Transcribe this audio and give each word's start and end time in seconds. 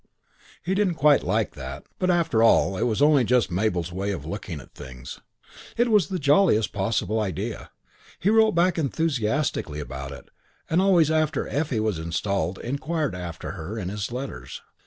He 0.63 0.73
didn't 0.73 0.95
quite 0.95 1.21
like 1.21 1.53
that; 1.53 1.85
but 1.99 2.09
after 2.09 2.41
all 2.41 2.75
it 2.75 2.85
was 2.87 3.03
only 3.03 3.23
just 3.23 3.51
Mabel's 3.51 3.91
way 3.91 4.11
of 4.11 4.25
looking 4.25 4.59
at 4.59 4.73
things. 4.73 5.19
It 5.77 5.91
was 5.91 6.07
the 6.07 6.17
jolliest 6.17 6.73
possible 6.73 7.19
idea. 7.19 7.69
He 8.17 8.31
wrote 8.31 8.53
back 8.53 8.79
enthusiastically 8.79 9.79
about 9.79 10.11
it 10.11 10.29
and 10.67 10.81
always 10.81 11.11
after 11.11 11.47
Effie 11.47 11.79
was 11.79 11.99
installed 11.99 12.57
inquired 12.57 13.13
after 13.13 13.51
her 13.51 13.77
in 13.77 13.89
his 13.89 14.11
letters. 14.11 14.63